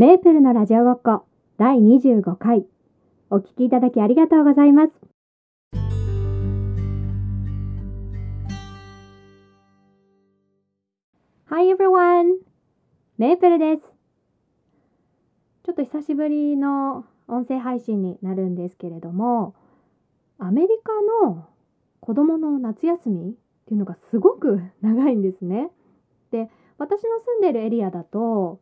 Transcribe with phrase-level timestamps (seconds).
[0.00, 1.26] メープルのラジオごっこ
[1.58, 2.64] 第25回
[3.28, 4.92] お聞きいただきありがとうございます
[11.50, 12.38] Hi everyone!
[13.18, 13.82] メープルです
[15.64, 19.54] ちょっと久しぶりの音声配信になるんですけれども
[20.38, 21.46] アメリカの
[22.00, 23.34] 子供の夏休みっ
[23.66, 25.68] ていうのがすごく長いんですね。
[26.30, 26.48] で
[26.78, 28.60] 私の住んでるエリアだと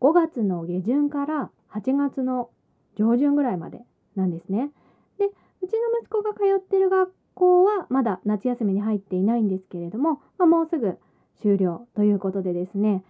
[0.00, 2.50] 5月の下旬から8月の
[2.96, 3.80] 上旬ぐらいまで
[4.16, 4.70] なんですね。
[5.18, 10.98] でうちの息子が通ってる学校はまだ夏休みに入っていないんですけれども、まあ、もうすぐ
[11.40, 13.04] 終了ということでですね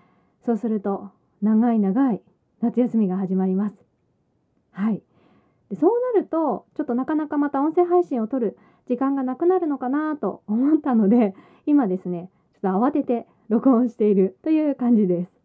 [0.45, 1.11] そうすると
[1.43, 2.21] 長い長い
[2.61, 3.75] 夏休みが始まります。
[4.73, 5.03] はい
[5.71, 11.35] でそうなるとちょっとなかなかまた音声配信を撮る時間がなくなるのかなと思ったので
[11.67, 15.40] 今ですねちょっと慌てて録音しているという感じです。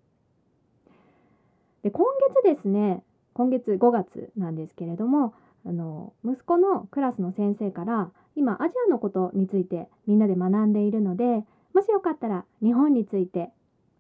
[1.86, 2.04] で今
[2.44, 3.04] 月ですね
[3.34, 5.36] 今月5月なんですけれども
[5.68, 13.52] あの息子のクラスの先生から今アジアのことについてみんなで学んでいるのでもしよかったら日本について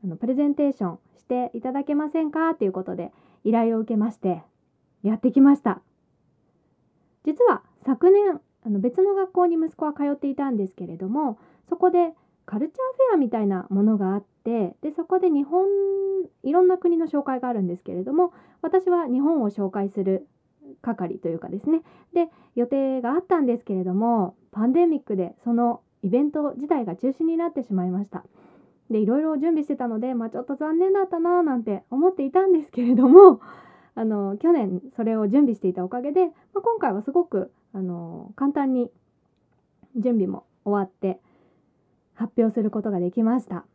[0.03, 2.55] あのプレゼンテーションしていただけませんか？
[2.55, 3.11] ということで
[3.43, 4.41] 依頼を受けまして
[5.03, 5.79] やってきました。
[7.23, 11.37] 実は昨年あの別の学校に息子は通っていたんですけれども
[11.69, 12.13] そこで
[12.45, 12.77] カルチャー
[13.09, 15.65] フェアみたいなものがあってでそこで日本
[16.43, 20.27] いろんな国の紹介があるんですけれども私は日本を紹介する
[20.81, 21.81] 係というかですね。
[22.13, 28.23] で予定があったんですけれどもパンデミックでそのイベント自体が中止になってしまいました。
[28.89, 33.41] でいろいろ準備してたので、まあ、ちょっと残念だったななんて思っていたんですけれども
[33.95, 38.91] あの去年それを準備していたおかげで、まあ、今回はすごくあの簡単に
[39.95, 41.19] 準備も終わって
[42.15, 43.65] 発表することができました。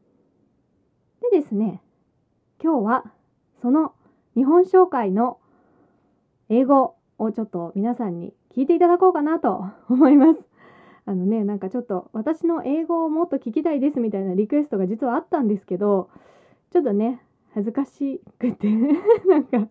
[1.31, 1.81] でですね、
[2.63, 3.05] 今日は
[3.63, 3.93] その
[4.35, 5.39] 日本紹介の
[6.49, 10.41] 英語をちょっと皆さんに聞いていただこうかなと思います。
[11.07, 16.11] あのね、なんかちょっと私の英語をもっと聞きたいですみたいなリクエストが実はあったんですけど、
[16.71, 18.69] ちょっとね、恥ずかしくて
[19.27, 19.69] なんか、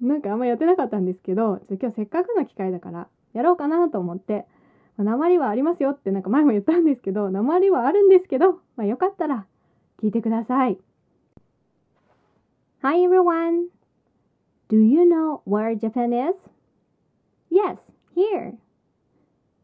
[0.00, 4.46] なんかあんまやってなかったんですけど、ちょ今日せっかくの機会だからやろうかなと思って、
[4.99, 9.45] 鉛はありますよってなんか前も言ったんですけど、鉛はあるんですけど、まあ、よかったら
[10.01, 10.77] 聞いてください。
[12.81, 13.69] Hi everyone!
[14.69, 16.35] Do you know where Japan is?
[17.49, 17.77] Yes,
[18.15, 18.53] here.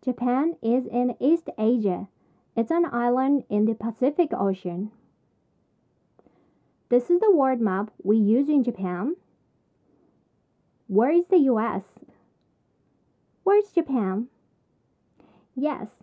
[0.03, 2.07] Japan is in East Asia.
[2.55, 4.91] It's an island in the Pacific Ocean.
[6.89, 9.15] This is the world map we use in Japan.
[10.87, 11.83] Where is the US?
[13.43, 14.27] Where's Japan?
[15.58, 15.96] Yes,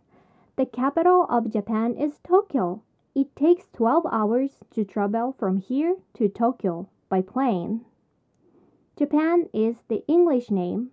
[0.56, 2.82] the capital of Japan is Tokyo.
[3.14, 7.86] It takes 12 hours to travel from here to Tokyo by plane.
[8.98, 10.90] Japan is the English name,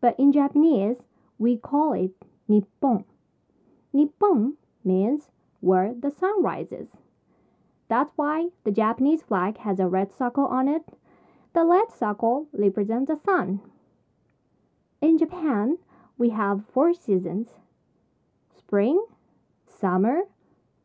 [0.00, 0.98] but in Japanese
[1.36, 2.12] we call it
[2.46, 3.06] Nippon.
[3.92, 6.90] Nippon means where the sun rises.
[7.88, 10.84] That's why the Japanese flag has a red circle on it.
[11.54, 13.60] The red circle represents the sun.
[15.00, 15.78] In Japan,
[16.16, 17.48] we have four seasons
[18.70, 19.04] spring,
[19.66, 20.22] summer,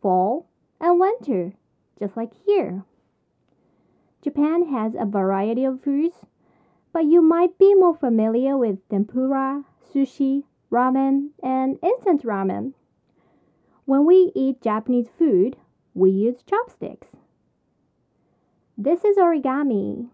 [0.02, 0.48] fall,
[0.82, 1.54] and winter,
[2.00, 2.84] just like here.
[4.24, 6.26] Japan has a variety of foods,
[6.92, 12.74] but you might be more familiar with tempura, sushi, ramen, and instant ramen.
[13.86, 15.56] When we eat Japanese food,
[15.94, 17.10] we use chopsticks.
[18.76, 20.10] This is origami.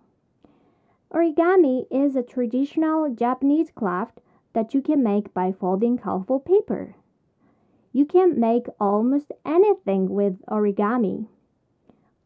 [1.13, 4.19] Origami is a traditional Japanese craft
[4.51, 6.95] that you can make by folding colorful paper.
[7.93, 11.27] You can make almost anything with origami.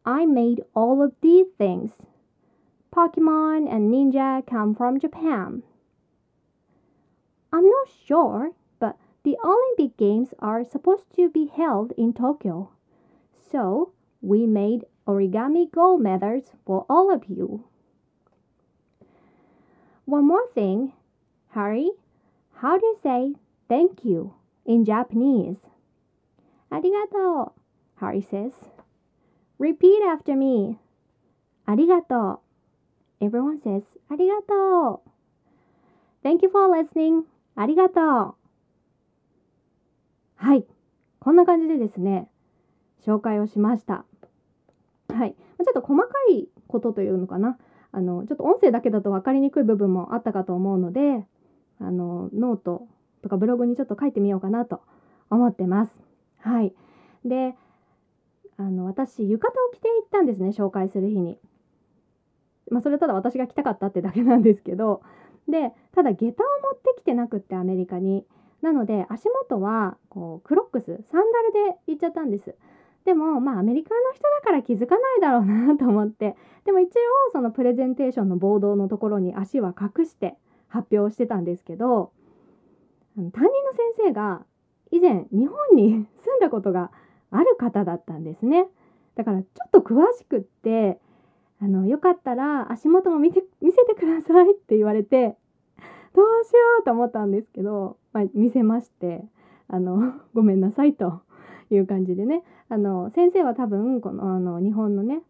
[0.04, 1.92] I made all of these things.
[2.92, 5.64] Pokemon and Ninja come from Japan.
[7.52, 12.70] I'm not sure, but the Olympic Games are supposed to be held in Tokyo.
[13.50, 17.64] So we made origami gold medals for all of you.
[20.04, 20.92] One more thing,
[21.50, 21.90] Harry,
[22.54, 23.34] how do you say
[23.68, 24.35] thank you?
[24.66, 25.58] In Japanese.
[26.70, 27.52] Arigato,
[28.00, 28.52] Harry says.
[29.58, 30.78] Repeat after me.
[31.66, 32.40] Arigato.
[33.20, 35.00] Everyone says arigato.
[36.22, 37.22] Thank you for listening.
[37.54, 38.34] ありがとう。
[40.36, 40.66] はい。
[41.20, 42.28] こんな感じでですね、
[43.06, 44.04] 紹介をしました。
[45.08, 45.32] はい。
[45.32, 47.56] ちょっと細かいことというのかな。
[47.92, 51.26] あの、ちょっと音声だけだと分かりにくい部分もあったかと思うので、
[51.80, 52.86] あの、ノート
[53.22, 54.80] とかブログにちょっと書いてみようかなと
[55.30, 55.92] 思ってます。
[56.40, 56.72] はい。
[57.24, 57.54] で、
[58.56, 61.38] あの、私、浴衣を着て行ったんですね、紹介する日に。
[62.70, 65.02] まあ、それただ私が着たかったってだけなんですけど
[65.48, 68.24] でただ下駄を持ってきてなくってアメリカに
[68.62, 72.54] なので足元はこうクロックスサンダルで行っちゃったんです
[73.04, 76.34] でもまあアメリカの人だから気づかないだろうなと思って
[76.64, 76.90] でも一応
[77.32, 80.34] そのプレゼンテーションのボードのところに足は隠して
[80.66, 82.10] 発表してたんですけど
[83.16, 84.44] 担任の先生が
[84.90, 86.90] 以前日本に住んだことが
[87.30, 88.66] ある方だったんですね。
[89.14, 90.98] だからちょっと詳しくって
[91.60, 95.36] あのよかったら足元も見て見せてくださいって言われて
[96.14, 99.24] どうしようと思ったんですけど、まあ、見せまして
[99.68, 101.20] あの ごめんなさいと
[101.70, 102.42] いう感じでね。
[102.68, 105.22] あの先生は多分このあの日本のね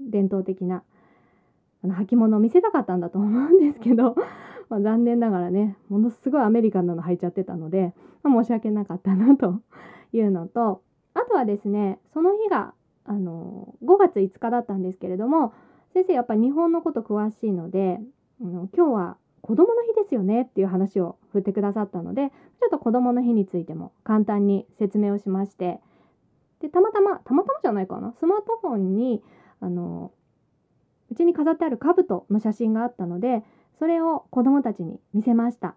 [0.00, 0.82] 伝統的な
[1.84, 4.16] あの履物を見せたかったんだと思うんですけど、
[4.68, 9.60] まあ、残念ながらねものすごいアメリカンなの履いちゃってたので、まあ、申し訳なかったなと
[10.12, 10.82] いうのと
[11.14, 12.74] あとはですねその日が
[13.04, 15.54] あの5月5日だったんですけれども
[15.94, 17.98] 先生やっぱ日本のこと詳しいので
[18.40, 25.80] あの今日は子供の日ですよねっていう話を振ってくださったのでちょっと子供の日についても簡単に説明をしまして
[26.60, 29.22] でたまたまたまたまじゃないかなスマートフォンに
[29.60, 30.12] あの
[31.10, 33.42] うちに飾ってある兜の写真があったので
[33.78, 35.74] それを子供たちに見せました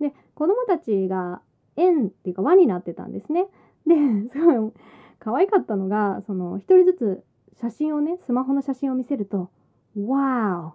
[0.00, 1.40] で子供たちが
[1.76, 3.46] 円っていうか輪になってたんですね
[3.86, 3.94] で
[4.30, 4.72] すごい
[5.18, 7.24] 可愛かったのがその一人ずつ
[7.54, 9.50] 写真をねスマホの写真を見せると
[9.96, 10.74] 「わ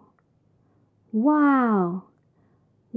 [1.13, 2.13] ーわー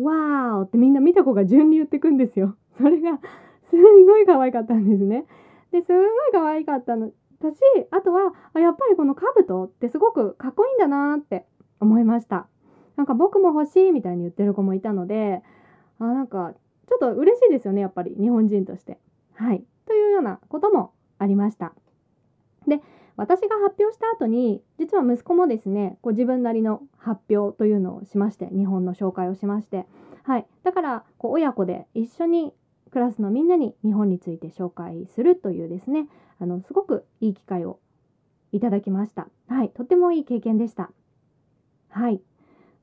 [0.02, 2.56] わーってみんな見た子が順に言ってくんですよ。
[2.76, 3.18] それが
[3.64, 5.26] すんごい可愛かったんですね。
[5.70, 11.46] ですごい可愛かったのだしあとはあやっぱりこの兜ってすごくかっこいいんだなって
[11.80, 12.48] 思いました。
[12.96, 15.42] なんか僕も欲しいみたいに言ってる子もいたので
[15.98, 16.54] あなんか
[16.88, 18.98] ちょっと嬉しいですよねやっぱり日本人として。
[19.34, 19.64] はい。
[19.86, 21.72] というようなこともありました。
[22.66, 22.80] で
[23.16, 29.86] 私が発表した後に実は息子もですねこう自分なりの発表というのをしまして日本の紹介をしまして。
[30.22, 30.46] はい。
[30.64, 32.52] だからこう親子で一緒に
[32.90, 36.06] クラスのみんなに日本について紹介するというですね
[36.40, 37.78] あのすごくいい機会を
[38.52, 39.28] いただきました。
[39.48, 39.70] はい。
[39.70, 40.90] とてもいい経験でした。
[41.88, 42.20] はい。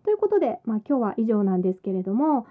[0.04, 2.46] ということで、まあ、今日は以上なんですけれども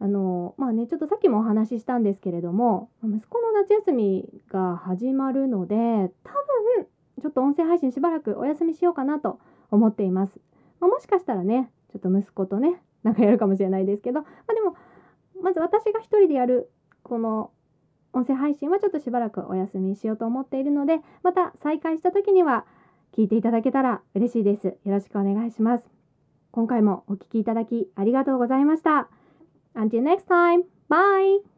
[0.00, 6.86] あのまあねちょっとさっきもお話ししたんですけれども息子の夏休みが始まるので多分
[7.20, 9.38] ちょっと音声配信しばらくお休みしようかなと
[9.70, 10.40] 思っています。
[10.80, 14.76] まあ、もしかしたらねちょっと息子とねなんかやるかもしれないですけど、まあ、でも
[15.40, 16.68] まず私が一人でやる
[17.04, 17.52] この
[18.12, 22.64] 音声配信はちょっとしばらくお休みしようと思っているのでまた再開した時には
[23.16, 24.66] 聞いていただけたら嬉しいです。
[24.66, 26.01] よろしくお願いします。
[26.52, 29.08] 今回もお聴きいただきありがとうございました。
[29.74, 30.62] Until next time.
[30.88, 31.51] Bye.